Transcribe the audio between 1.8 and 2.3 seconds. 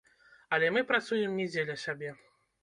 сябе.